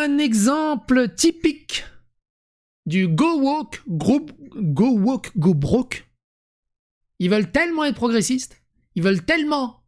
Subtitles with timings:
[0.00, 1.84] un exemple typique
[2.86, 4.26] du go walk, go,
[4.56, 6.06] go walk, go broke.
[7.18, 8.62] Ils veulent tellement être progressistes,
[8.94, 9.82] ils veulent tellement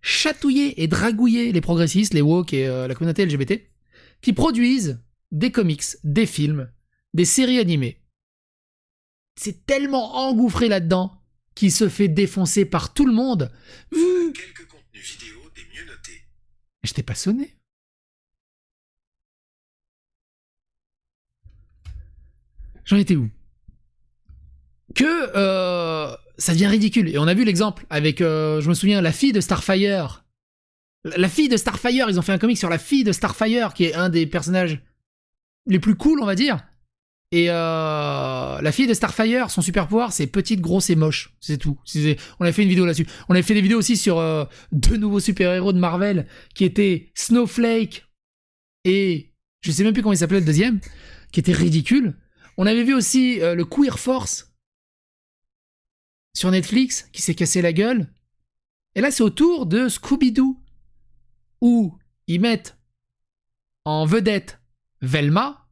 [0.00, 3.60] chatouiller et dragouiller les progressistes, les woke et euh, la communauté LGBT,
[4.20, 5.00] qui produisent
[5.30, 6.70] des comics, des films,
[7.14, 8.02] des séries animées.
[9.40, 11.22] C'est tellement engouffré là-dedans
[11.54, 13.50] qu'il se fait défoncer par tout le monde.
[13.90, 16.22] Quelques contenus vidéo des mieux notés.
[16.82, 17.56] J'étais pas sonné.
[22.84, 23.28] J'en étais où?
[24.94, 27.08] Que euh, ça devient ridicule.
[27.08, 30.24] Et on a vu l'exemple avec, euh, je me souviens, la fille de Starfire.
[31.16, 33.84] La fille de Starfire, ils ont fait un comic sur la fille de Starfire, qui
[33.84, 34.80] est un des personnages
[35.66, 36.58] les plus cool, on va dire.
[37.32, 41.34] Et euh, la fille de Starfire, son super pouvoir, c'est petite, grosse et moche.
[41.40, 41.78] C'est tout.
[42.38, 43.06] On a fait une vidéo là-dessus.
[43.28, 44.22] On a fait des vidéos aussi sur
[44.70, 48.06] deux nouveaux super-héros de Marvel, qui étaient Snowflake
[48.84, 50.80] et je sais même plus comment il s'appelait le deuxième,
[51.30, 52.14] qui était ridicule.
[52.56, 54.52] On avait vu aussi euh, le Queer Force
[56.34, 58.12] sur Netflix, qui s'est cassé la gueule.
[58.94, 60.58] Et là, c'est au tour de Scooby-Doo,
[61.60, 62.76] où ils mettent
[63.84, 64.60] en vedette
[65.00, 65.66] Velma.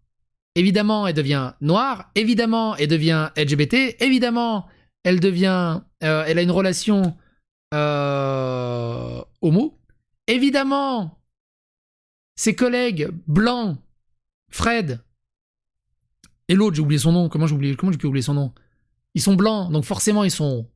[0.54, 2.10] Évidemment, elle devient noire.
[2.14, 3.96] Évidemment, elle devient LGBT.
[4.00, 4.66] Évidemment,
[5.04, 7.16] elle devient, euh, elle a une relation
[7.72, 9.78] euh, homo.
[10.26, 11.20] Évidemment,
[12.36, 13.78] ses collègues blancs,
[14.50, 15.00] Fred
[16.50, 17.28] et l'autre, j'ai oublié son nom.
[17.28, 18.52] Comment j'ai oublié Comment pu oublier son nom?
[19.14, 20.68] Ils sont blancs, donc forcément ils sont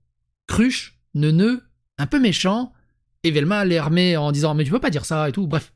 [0.47, 1.65] cruches, neuneux,
[1.99, 2.73] un peu méchants.
[3.25, 5.49] Et Velma les remet en disant mais tu peux pas dire ça et tout.
[5.49, 5.75] Bref,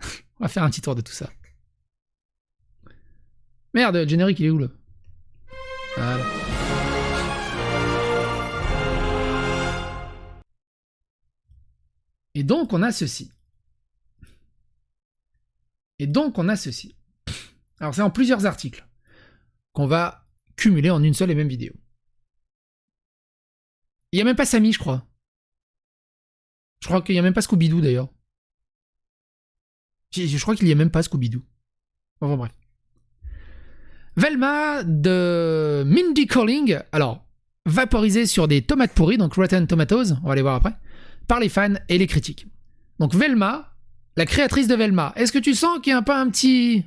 [0.40, 1.28] on va faire un petit tour de tout ça.
[3.74, 4.68] Merde, le générique il est où là?
[5.98, 6.24] Voilà.
[12.34, 13.30] Et donc on a ceci.
[15.98, 16.96] Et donc on a ceci.
[17.80, 18.86] Alors c'est en plusieurs articles
[19.72, 20.26] qu'on va
[20.56, 21.72] cumuler en une seule et même vidéo.
[24.12, 25.06] Il n'y a même pas Samy, je crois.
[26.82, 28.08] Je crois qu'il n'y a même pas Scooby-Doo d'ailleurs.
[30.12, 31.42] Je, crois qu'il n'y a même pas Scooby-Doo.
[32.20, 32.52] Enfin bref.
[34.16, 37.24] Velma de Mindy Calling, alors,
[37.64, 40.74] vaporisée sur des tomates pourries, donc Rotten Tomatoes, on va les voir après,
[41.28, 42.46] par les fans et les critiques.
[42.98, 43.72] Donc Velma,
[44.16, 46.84] la créatrice de Velma, est-ce que tu sens qu'il y a un peu un petit...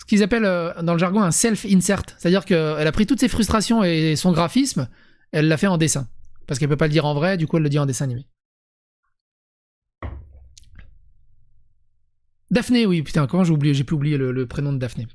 [0.00, 3.28] ce qu'ils appellent euh, dans le jargon un self-insert, c'est-à-dire qu'elle a pris toutes ses
[3.28, 4.88] frustrations et son graphisme,
[5.30, 6.08] elle l'a fait en dessin.
[6.46, 8.04] Parce qu'elle peut pas le dire en vrai, du coup elle le dit en dessin
[8.04, 8.26] animé.
[12.50, 15.06] Daphné, oui, putain, comment j'ai oublié, j'ai pu oublier le prénom de Daphné.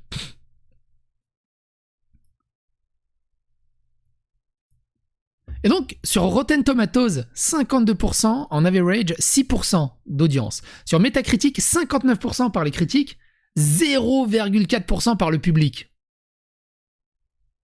[5.66, 10.62] Et donc, sur Rotten Tomatoes, 52%, en average, 6% d'audience.
[10.84, 13.18] Sur Metacritic, 59% par les critiques,
[13.56, 15.92] 0,4% par le public.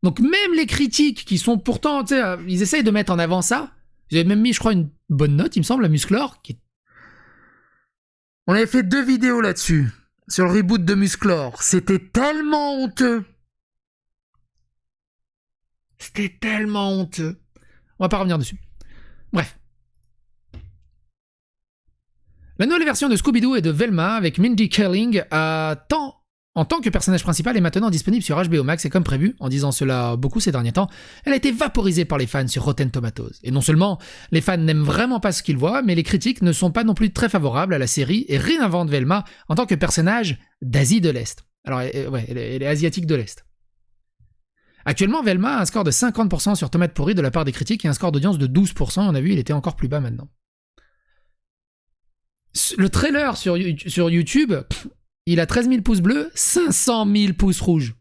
[0.03, 3.73] Donc même les critiques qui sont pourtant, euh, ils essayent de mettre en avant ça.
[4.11, 6.43] J'avais même mis, je crois, une bonne note, il me semble, à Musclor.
[6.43, 6.59] Qui...
[8.47, 9.89] On avait fait deux vidéos là-dessus,
[10.29, 11.63] sur le reboot de Musclor.
[11.63, 13.25] C'était tellement honteux.
[15.99, 17.41] C'était tellement honteux.
[17.99, 18.59] On va pas revenir dessus.
[19.33, 19.57] Bref.
[22.63, 26.15] La nouvelle version de Scooby-Doo et de Velma avec Mindy Kaling a tant
[26.55, 29.49] en tant que personnage principal est maintenant disponible sur HBO Max et comme prévu, en
[29.49, 30.89] disant cela beaucoup ces derniers temps,
[31.25, 33.33] elle a été vaporisée par les fans sur Rotten Tomatoes.
[33.43, 33.99] Et non seulement
[34.31, 36.95] les fans n'aiment vraiment pas ce qu'ils voient, mais les critiques ne sont pas non
[36.95, 41.11] plus très favorables à la série et réinventent Velma en tant que personnage d'Asie de
[41.11, 41.45] l'Est.
[41.65, 43.45] Alors, euh, ouais, elle est, elle est asiatique de l'Est.
[44.85, 47.85] Actuellement, Velma a un score de 50% sur Tomate Pourri de la part des critiques
[47.85, 49.01] et un score d'audience de 12%.
[49.01, 50.29] On a vu, il était encore plus bas maintenant.
[52.77, 54.55] Le trailer sur, YouTube,
[55.27, 57.95] il a 13 000 pouces bleus, 500 000 pouces rouges.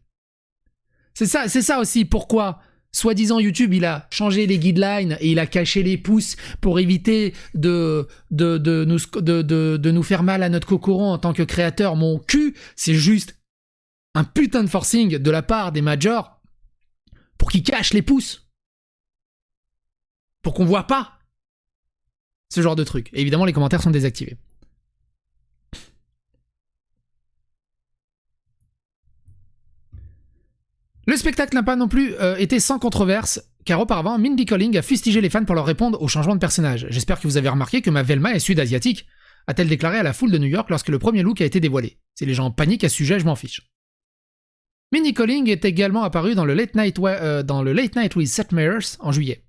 [1.14, 2.60] C'est ça, c'est ça aussi pourquoi,
[2.92, 7.34] soi-disant YouTube, il a changé les guidelines et il a caché les pouces pour éviter
[7.54, 11.42] de, de, de, nous, de, de nous faire mal à notre cocoron en tant que
[11.42, 11.96] créateur.
[11.96, 13.38] Mon cul, c'est juste
[14.14, 16.42] un putain de forcing de la part des majors
[17.38, 18.50] pour qu'ils cachent les pouces.
[20.42, 21.18] Pour qu'on voit pas
[22.52, 23.08] ce genre de truc.
[23.14, 24.36] Évidemment, les commentaires sont désactivés.
[31.06, 34.82] Le spectacle n'a pas non plus euh, été sans controverse, car auparavant, Mindy Kaling a
[34.82, 36.86] fustigé les fans pour leur répondre au changement de personnage.
[36.90, 39.06] J'espère que vous avez remarqué que ma Velma est sud-asiatique,
[39.46, 41.98] a-t-elle déclaré à la foule de New York lorsque le premier look a été dévoilé.
[42.14, 43.62] Si les gens paniquent à ce sujet, je m'en fiche.
[44.92, 48.28] Mindy Kaling est également apparu dans le Late Night, euh, dans le Late Night with
[48.28, 49.42] Seth Meyers en juillet.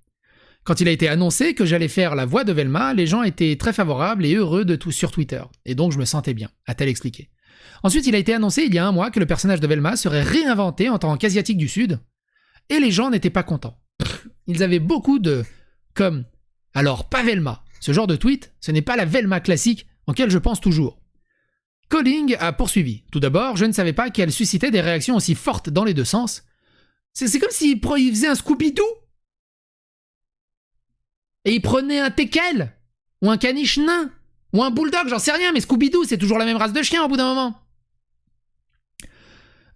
[0.64, 3.56] Quand il a été annoncé que j'allais faire la voix de Velma, les gens étaient
[3.56, 5.42] très favorables et heureux de tout sur Twitter.
[5.66, 7.28] Et donc je me sentais bien, a-t-elle expliqué.
[7.82, 9.96] Ensuite, il a été annoncé il y a un mois que le personnage de Velma
[9.96, 12.00] serait réinventé en tant qu'asiatique du Sud,
[12.70, 13.78] et les gens n'étaient pas contents.
[14.46, 15.44] Ils avaient beaucoup de
[15.92, 16.24] comme
[16.72, 17.62] alors pas Velma.
[17.80, 20.98] Ce genre de tweet, ce n'est pas la Velma classique en je pense toujours.
[21.88, 23.04] Colling a poursuivi.
[23.12, 26.04] Tout d'abord, je ne savais pas qu'elle suscitait des réactions aussi fortes dans les deux
[26.04, 26.42] sens.
[27.12, 28.82] C'est comme s'il faisait un Scooby-Doo
[31.44, 32.72] et il prenait un teckel
[33.22, 34.10] ou un caniche nain
[34.52, 37.04] ou un bulldog, j'en sais rien, mais Scooby-Doo, c'est toujours la même race de chien
[37.04, 37.60] au bout d'un moment.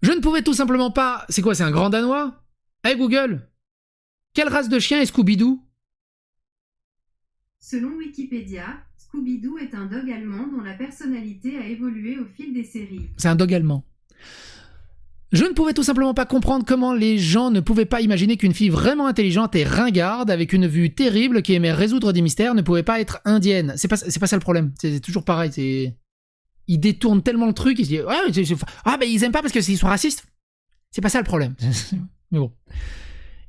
[0.01, 1.25] Je ne pouvais tout simplement pas.
[1.27, 2.41] C'est quoi, c'est un grand danois?
[2.83, 3.49] Hey Google
[4.33, 5.61] Quelle race de chien est Scooby-Doo?
[7.59, 8.65] Selon Wikipédia,
[8.97, 13.09] Scooby-Doo est un dog allemand dont la personnalité a évolué au fil des séries.
[13.17, 13.83] C'est un dog allemand.
[15.31, 18.53] Je ne pouvais tout simplement pas comprendre comment les gens ne pouvaient pas imaginer qu'une
[18.53, 22.63] fille vraiment intelligente et ringarde, avec une vue terrible qui aimait résoudre des mystères, ne
[22.63, 23.73] pouvait pas être indienne.
[23.77, 24.73] C'est pas, c'est pas ça le problème.
[24.79, 25.51] C'est toujours pareil.
[25.53, 25.95] C'est...
[26.67, 29.53] Ils détournent tellement le truc, ils se disent ouais, Ah, ben ils aiment pas parce
[29.53, 30.25] qu'ils sont racistes.
[30.91, 31.53] C'est pas ça le problème.
[32.31, 32.51] Mais bon.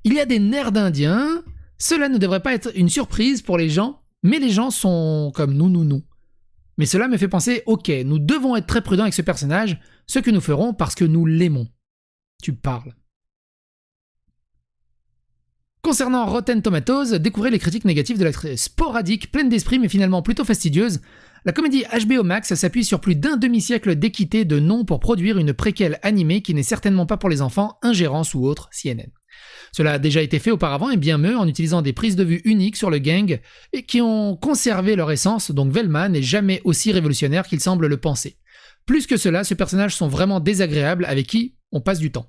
[0.05, 1.43] Il y a des nerfs d'indiens.
[1.79, 5.55] Cela ne devrait pas être une surprise pour les gens, mais les gens sont comme
[5.55, 6.03] nous, nous, nous.
[6.79, 10.19] Mais cela me fait penser, ok, nous devons être très prudents avec ce personnage, ce
[10.19, 11.69] que nous ferons parce que nous l'aimons.
[12.43, 12.95] Tu parles.
[15.83, 20.45] Concernant Rotten Tomatoes, découvrez les critiques négatives de l'actrice sporadique, pleine d'esprit mais finalement plutôt
[20.45, 21.01] fastidieuse.
[21.47, 25.55] La comédie HBO Max s'appuie sur plus d'un demi-siècle d'équité de noms pour produire une
[25.55, 29.11] préquelle animée qui n'est certainement pas pour les enfants, ingérence ou autre, CNN.
[29.73, 32.41] Cela a déjà été fait auparavant et bien mieux en utilisant des prises de vue
[32.45, 33.39] uniques sur le gang
[33.73, 37.97] et qui ont conservé leur essence, donc Velma n'est jamais aussi révolutionnaire qu'il semble le
[37.97, 38.37] penser.
[38.87, 42.27] Plus que cela, ces personnages sont vraiment désagréables avec qui on passe du temps.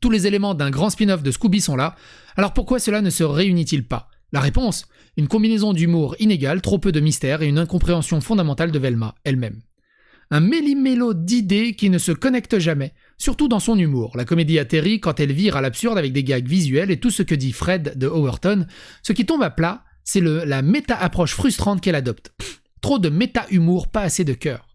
[0.00, 1.96] Tous les éléments d'un grand spin-off de Scooby sont là,
[2.36, 4.08] alors pourquoi cela ne se réunit-il pas?
[4.32, 4.86] La réponse
[5.16, 9.62] Une combinaison d'humour inégal, trop peu de mystère et une incompréhension fondamentale de Velma elle-même.
[10.30, 12.92] Un méli-mélo d'idées qui ne se connectent jamais,
[13.24, 14.16] surtout dans son humour.
[14.16, 17.22] La comédie atterrit quand elle vire à l'absurde avec des gags visuels et tout ce
[17.22, 18.66] que dit Fred de Overton.
[19.02, 22.34] Ce qui tombe à plat, c'est la méta-approche frustrante qu'elle adopte.
[22.82, 24.68] trop de méta-humour, pas assez de cœur.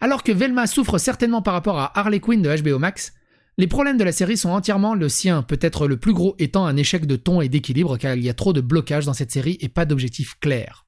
[0.00, 3.12] Alors que Velma souffre certainement par rapport à Harley Quinn de HBO Max,
[3.58, 6.76] les problèmes de la série sont entièrement le sien, peut-être le plus gros étant un
[6.76, 9.58] échec de ton et d'équilibre car il y a trop de blocages dans cette série
[9.60, 10.86] et pas d'objectif clair.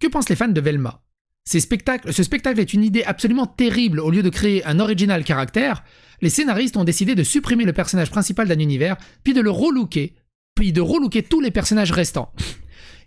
[0.00, 1.04] Que pensent les fans de Velma?
[1.48, 4.00] Ce spectacle est une idée absolument terrible.
[4.00, 5.82] Au lieu de créer un original caractère,
[6.20, 10.14] les scénaristes ont décidé de supprimer le personnage principal d'un univers, puis de le relooker,
[10.54, 12.32] puis de relooker tous les personnages restants.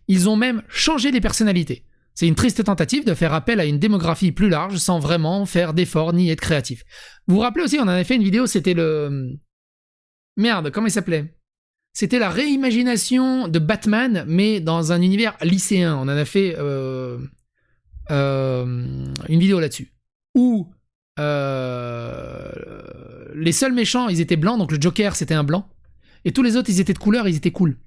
[0.07, 1.85] Ils ont même changé les personnalités.
[2.15, 5.73] C'est une triste tentative de faire appel à une démographie plus large sans vraiment faire
[5.73, 6.83] d'efforts ni être créatif.
[7.27, 9.37] Vous vous rappelez aussi, on en avait fait une vidéo, c'était le...
[10.35, 11.35] Merde, comment il s'appelait?
[11.94, 15.95] C'était la réimagination de Batman, mais dans un univers lycéen.
[15.95, 16.55] On en a fait...
[16.57, 17.19] Euh,
[18.09, 19.94] une vidéo là-dessus.
[20.36, 20.68] Où
[21.19, 22.51] euh,
[23.36, 25.68] les seuls méchants, ils étaient blancs, donc le Joker, c'était un blanc.
[26.25, 27.77] Et tous les autres, ils étaient de couleur, ils étaient cool.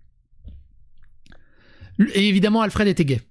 [2.14, 3.22] Et évidemment, Alfred était gay.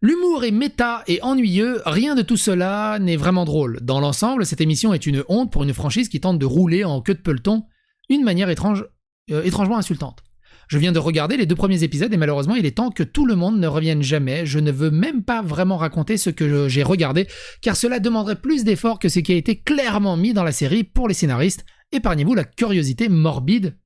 [0.00, 3.80] L'humour est méta et ennuyeux, rien de tout cela n'est vraiment drôle.
[3.82, 7.00] Dans l'ensemble, cette émission est une honte pour une franchise qui tente de rouler en
[7.00, 7.64] queue de peloton,
[8.08, 8.86] une manière étrange,
[9.32, 10.22] euh, étrangement insultante.
[10.68, 13.26] Je viens de regarder les deux premiers épisodes et malheureusement il est temps que tout
[13.26, 14.44] le monde ne revienne jamais.
[14.44, 17.26] Je ne veux même pas vraiment raconter ce que j'ai regardé
[17.62, 20.84] car cela demanderait plus d'efforts que ce qui a été clairement mis dans la série
[20.84, 21.64] pour les scénaristes.
[21.90, 23.78] Épargnez-vous la curiosité morbide.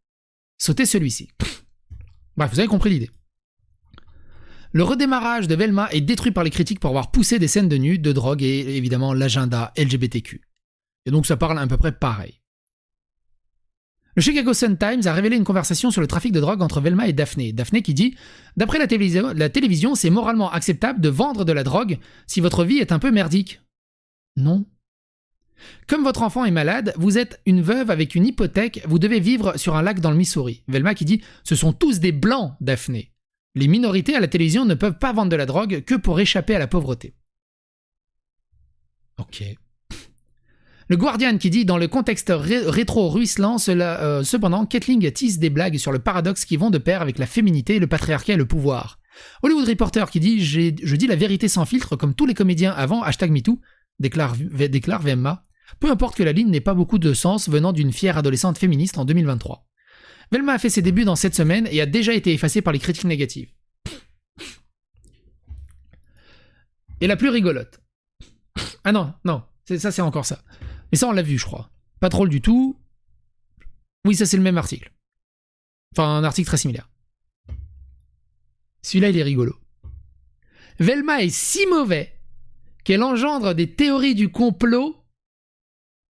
[0.58, 1.28] Sautez celui-ci.
[2.36, 3.10] Bref, vous avez compris l'idée.
[4.72, 7.76] Le redémarrage de Velma est détruit par les critiques pour avoir poussé des scènes de
[7.76, 10.40] nu, de drogue et évidemment l'agenda LGBTQ.
[11.06, 12.41] Et donc ça parle à peu près pareil.
[14.14, 17.14] Le Chicago Sun-Times a révélé une conversation sur le trafic de drogue entre Velma et
[17.14, 17.52] Daphné.
[17.52, 18.14] Daphné qui dit
[18.56, 22.64] D'après la télévision, la télévision c'est moralement acceptable de vendre de la drogue si votre
[22.64, 23.60] vie est un peu merdique.
[24.36, 24.66] Non.
[25.86, 29.56] Comme votre enfant est malade, vous êtes une veuve avec une hypothèque, vous devez vivre
[29.56, 30.62] sur un lac dans le Missouri.
[30.68, 33.12] Velma qui dit Ce sont tous des blancs, Daphné.
[33.54, 36.54] Les minorités à la télévision ne peuvent pas vendre de la drogue que pour échapper
[36.54, 37.14] à la pauvreté.
[39.18, 39.44] Ok.
[40.92, 45.90] Le Guardian qui dit dans le contexte rétro-ruisselant, euh, cependant, Ketling tisse des blagues sur
[45.90, 48.98] le paradoxe qui vont de pair avec la féminité, le patriarcat et le pouvoir.
[49.42, 53.02] Hollywood Reporter qui dit Je dis la vérité sans filtre comme tous les comédiens avant
[53.02, 53.58] hashtag MeToo,
[54.00, 55.42] déclare, déclare VMA.
[55.80, 58.98] Peu importe que la ligne n'ait pas beaucoup de sens venant d'une fière adolescente féministe
[58.98, 59.66] en 2023.
[60.30, 62.78] Velma a fait ses débuts dans cette semaine et a déjà été effacée par les
[62.78, 63.48] critiques négatives.
[67.00, 67.80] Et la plus rigolote.
[68.84, 70.42] Ah non, non, ça c'est encore ça.
[70.92, 71.70] Mais ça, on l'a vu, je crois.
[72.00, 72.78] Pas drôle du tout.
[74.04, 74.92] Oui, ça, c'est le même article.
[75.94, 76.88] Enfin, un article très similaire.
[78.82, 79.56] Celui-là, il est rigolo.
[80.78, 82.12] Velma est si mauvais
[82.84, 84.96] qu'elle engendre des théories du complot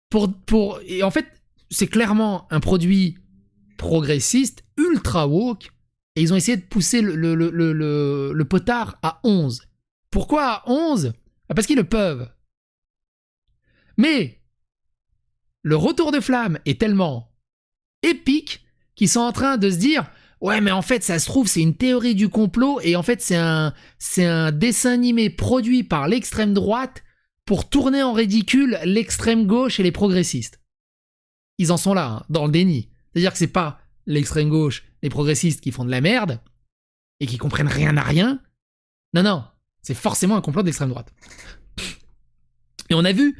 [0.09, 1.25] pour, pour et en fait
[1.69, 3.17] c'est clairement un produit
[3.77, 5.71] progressiste ultra woke
[6.15, 9.67] et ils ont essayé de pousser le, le, potard à 11
[10.11, 11.13] pourquoi à 11
[11.49, 12.29] Ah, parce qu'ils le peuvent
[13.97, 14.36] mais
[15.67, 17.33] le retour de flamme est tellement
[18.01, 20.09] épique qu'ils sont en train de se dire
[20.39, 23.21] Ouais, mais en fait, ça se trouve, c'est une théorie du complot, et en fait,
[23.21, 27.03] c'est un, c'est un dessin animé produit par l'extrême droite
[27.43, 30.61] pour tourner en ridicule l'extrême gauche et les progressistes.
[31.57, 32.89] Ils en sont là, hein, dans le déni.
[33.11, 36.39] C'est-à-dire que c'est pas l'extrême gauche, les progressistes qui font de la merde,
[37.19, 38.39] et qui comprennent rien à rien.
[39.13, 39.43] Non, non,
[39.81, 41.11] c'est forcément un complot d'extrême droite.
[42.89, 43.37] Et on a vu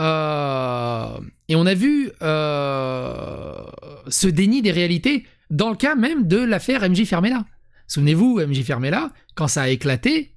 [0.00, 3.62] euh, et on a vu euh,
[4.08, 7.44] ce déni des réalités dans le cas même de l'affaire MJ Fermella.
[7.86, 10.34] Souvenez-vous, MJ Fermella, quand ça a éclaté,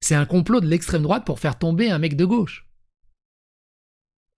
[0.00, 2.66] c'est un complot de l'extrême droite pour faire tomber un mec de gauche.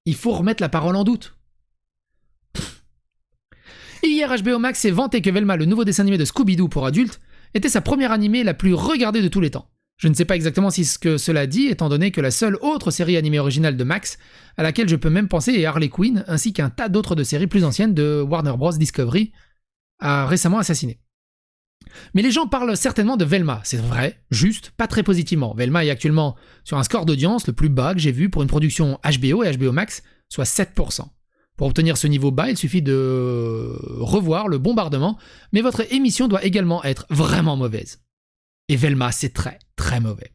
[0.05, 1.37] Il faut remettre la parole en doute.
[4.03, 7.21] Hier, HBO Max s'est vanté que Velma, le nouveau dessin animé de Scooby-Doo pour adultes,
[7.55, 9.71] était sa première animée la plus regardée de tous les temps.
[10.01, 12.57] Je ne sais pas exactement si ce que cela dit, étant donné que la seule
[12.63, 14.19] autre série animée originale de Max,
[14.57, 17.47] à laquelle je peux même penser, est Harley Quinn, ainsi qu'un tas d'autres de séries
[17.47, 18.73] plus anciennes de Warner Bros.
[18.73, 19.31] Discovery,
[19.99, 21.01] a récemment assassiné.
[22.15, 25.53] Mais les gens parlent certainement de Velma, c'est vrai, juste, pas très positivement.
[25.55, 28.49] Velma est actuellement sur un score d'audience le plus bas que j'ai vu pour une
[28.49, 31.03] production HBO et HBO Max, soit 7%.
[31.59, 35.19] Pour obtenir ce niveau bas, il suffit de revoir le bombardement,
[35.53, 38.01] mais votre émission doit également être vraiment mauvaise.
[38.71, 40.33] Et Velma, c'est très, très mauvais.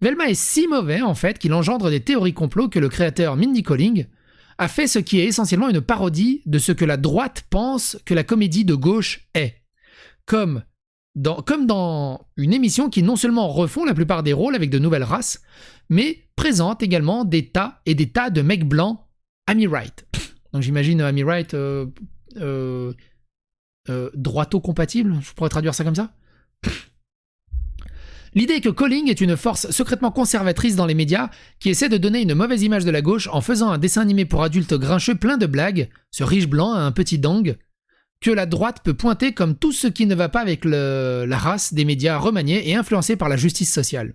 [0.00, 3.62] Velma est si mauvais, en fait, qu'il engendre des théories complots que le créateur Mindy
[3.62, 4.06] Colling
[4.56, 8.14] a fait ce qui est essentiellement une parodie de ce que la droite pense que
[8.14, 9.56] la comédie de gauche est.
[10.24, 10.62] Comme
[11.14, 14.78] dans, comme dans une émission qui non seulement refond la plupart des rôles avec de
[14.78, 15.42] nouvelles races,
[15.90, 18.98] mais présente également des tas et des tas de mecs blancs
[19.46, 20.06] Amy Wright.
[20.54, 21.84] Donc j'imagine Amy Wright euh,
[22.38, 22.94] euh,
[23.90, 26.14] euh, droito-compatible, je pourrais traduire ça comme ça?
[28.38, 31.28] L'idée est que Colling est une force secrètement conservatrice dans les médias
[31.58, 34.26] qui essaie de donner une mauvaise image de la gauche en faisant un dessin animé
[34.26, 37.56] pour adultes grincheux plein de blagues, ce riche blanc a un petit dang,
[38.20, 41.36] que la droite peut pointer comme tout ce qui ne va pas avec le- la
[41.36, 44.14] race des médias remaniés et influencés par la justice sociale.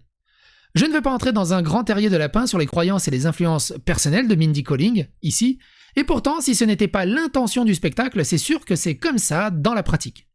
[0.74, 3.12] Je ne veux pas entrer dans un grand terrier de lapin sur les croyances et
[3.12, 5.60] les influences personnelles de Mindy Colling, ici,
[5.98, 9.50] et pourtant, si ce n'était pas l'intention du spectacle, c'est sûr que c'est comme ça
[9.50, 10.30] dans la pratique.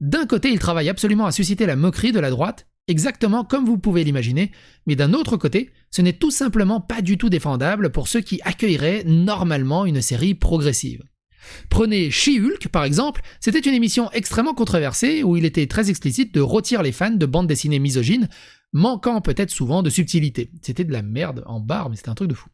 [0.00, 3.78] D'un côté, il travaille absolument à susciter la moquerie de la droite, exactement comme vous
[3.78, 4.52] pouvez l'imaginer,
[4.86, 8.40] mais d'un autre côté, ce n'est tout simplement pas du tout défendable pour ceux qui
[8.42, 11.02] accueilleraient normalement une série progressive.
[11.68, 16.40] Prenez She-Hulk par exemple, c'était une émission extrêmement controversée où il était très explicite de
[16.40, 18.28] rôtir les fans de bandes dessinées misogynes,
[18.72, 20.50] manquant peut-être souvent de subtilité.
[20.62, 22.48] C'était de la merde en barre, mais c'était un truc de fou.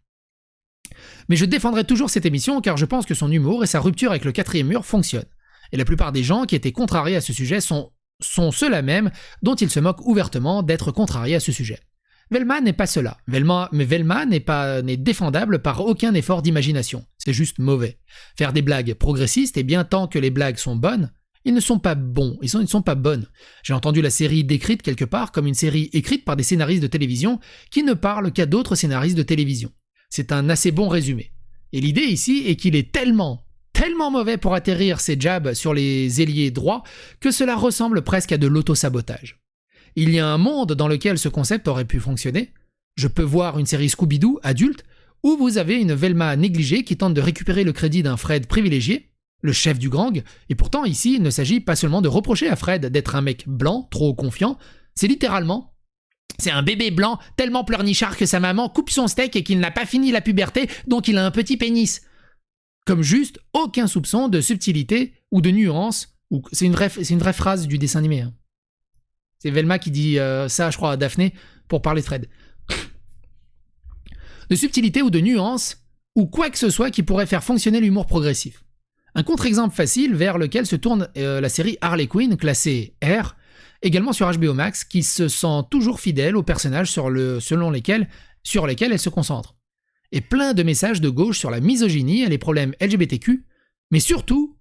[1.28, 4.10] Mais je défendrai toujours cette émission car je pense que son humour et sa rupture
[4.10, 5.24] avec le quatrième mur fonctionnent.
[5.72, 9.10] Et la plupart des gens qui étaient contrariés à ce sujet sont, sont ceux-là même
[9.42, 11.80] dont ils se moquent ouvertement d'être contrariés à ce sujet.
[12.30, 13.18] Velma n'est pas cela.
[13.28, 17.04] Velma, mais Velma n'est pas n'est défendable par aucun effort d'imagination.
[17.18, 17.98] C'est juste mauvais.
[18.36, 21.12] Faire des blagues progressistes, et bien tant que les blagues sont bonnes,
[21.44, 23.28] ils ne sont pas bons, ils ne sont pas bonnes.
[23.62, 26.88] J'ai entendu la série décrite quelque part comme une série écrite par des scénaristes de
[26.88, 27.38] télévision
[27.70, 29.70] qui ne parlent qu'à d'autres scénaristes de télévision.
[30.10, 31.32] C'est un assez bon résumé.
[31.72, 33.45] Et l'idée ici est qu'il est tellement,
[33.86, 36.82] tellement mauvais pour atterrir ses jabs sur les ailiers droits
[37.20, 39.38] que cela ressemble presque à de l'autosabotage.
[39.94, 42.52] Il y a un monde dans lequel ce concept aurait pu fonctionner.
[42.96, 44.84] Je peux voir une série Scooby-Doo adulte
[45.22, 49.12] où vous avez une Velma négligée qui tente de récupérer le crédit d'un Fred privilégié,
[49.42, 52.56] le chef du gang, et pourtant ici il ne s'agit pas seulement de reprocher à
[52.56, 54.58] Fred d'être un mec blanc, trop confiant,
[54.96, 55.76] c'est littéralement
[56.38, 59.70] c'est un bébé blanc tellement pleurnichard que sa maman coupe son steak et qu'il n'a
[59.70, 62.02] pas fini la puberté, donc il a un petit pénis.
[62.86, 66.16] Comme juste aucun soupçon de subtilité ou de nuance.
[66.52, 68.22] C'est une vraie, phrase du dessin animé.
[68.22, 68.32] hein.
[69.38, 71.34] C'est Velma qui dit euh, ça, je crois, à Daphné
[71.68, 72.28] pour parler de Fred.
[74.48, 75.76] De subtilité ou de nuance
[76.14, 78.64] ou quoi que ce soit qui pourrait faire fonctionner l'humour progressif.
[79.14, 83.34] Un contre-exemple facile vers lequel se tourne euh, la série Harley Quinn classée R,
[83.82, 88.08] également sur HBO Max, qui se sent toujours fidèle aux personnages sur lesquels
[88.44, 89.55] elle se concentre.
[90.12, 93.44] Et plein de messages de gauche sur la misogynie et les problèmes LGBTQ,
[93.90, 94.56] mais surtout,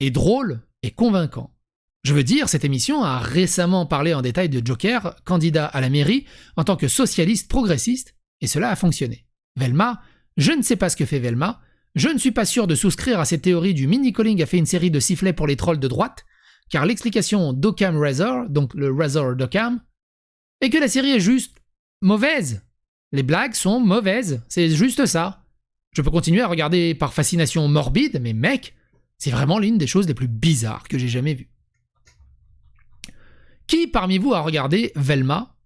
[0.00, 1.54] est drôle et convaincant.
[2.02, 5.90] Je veux dire, cette émission a récemment parlé en détail de Joker, candidat à la
[5.90, 6.24] mairie,
[6.56, 9.26] en tant que socialiste progressiste, et cela a fonctionné.
[9.56, 10.00] Velma,
[10.36, 11.60] je ne sais pas ce que fait Velma,
[11.94, 14.58] je ne suis pas sûr de souscrire à cette théorie du mini Colling a fait
[14.58, 16.24] une série de sifflets pour les trolls de droite,
[16.70, 19.80] car l'explication d'Occam Razor, donc le Razor d'Occam,
[20.60, 21.58] est que la série est juste
[22.00, 22.62] mauvaise.
[23.12, 25.44] Les blagues sont mauvaises, c'est juste ça.
[25.92, 28.74] Je peux continuer à regarder par fascination morbide, mais mec,
[29.18, 31.50] c'est vraiment l'une des choses les plus bizarres que j'ai jamais vues.
[33.66, 35.56] Qui parmi vous a regardé Velma?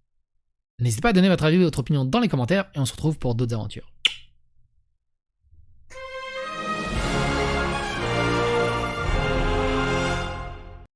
[0.79, 2.91] N'hésitez pas à donner votre avis et votre opinion dans les commentaires et on se
[2.91, 3.94] retrouve pour d'autres aventures.